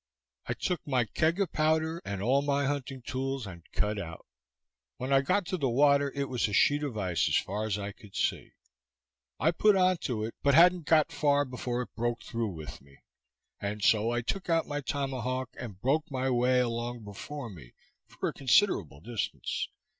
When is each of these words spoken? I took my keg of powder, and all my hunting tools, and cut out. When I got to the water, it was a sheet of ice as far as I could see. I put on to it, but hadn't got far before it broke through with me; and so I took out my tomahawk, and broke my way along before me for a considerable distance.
I 0.47 0.53
took 0.53 0.81
my 0.87 1.05
keg 1.05 1.39
of 1.39 1.51
powder, 1.51 2.01
and 2.03 2.23
all 2.23 2.41
my 2.41 2.65
hunting 2.65 3.03
tools, 3.03 3.45
and 3.45 3.63
cut 3.71 3.99
out. 3.99 4.25
When 4.97 5.13
I 5.13 5.21
got 5.21 5.45
to 5.49 5.57
the 5.57 5.69
water, 5.69 6.11
it 6.15 6.23
was 6.27 6.47
a 6.47 6.53
sheet 6.53 6.81
of 6.81 6.97
ice 6.97 7.29
as 7.29 7.35
far 7.37 7.65
as 7.65 7.77
I 7.77 7.91
could 7.91 8.15
see. 8.15 8.53
I 9.39 9.51
put 9.51 9.75
on 9.75 9.97
to 9.97 10.23
it, 10.23 10.33
but 10.41 10.55
hadn't 10.55 10.87
got 10.87 11.11
far 11.11 11.45
before 11.45 11.83
it 11.83 11.93
broke 11.95 12.23
through 12.23 12.49
with 12.53 12.81
me; 12.81 12.97
and 13.59 13.83
so 13.83 14.09
I 14.09 14.21
took 14.23 14.49
out 14.49 14.65
my 14.65 14.81
tomahawk, 14.81 15.51
and 15.59 15.79
broke 15.79 16.09
my 16.09 16.31
way 16.31 16.59
along 16.61 17.03
before 17.03 17.51
me 17.51 17.75
for 18.07 18.27
a 18.27 18.33
considerable 18.33 19.01
distance. 19.01 19.67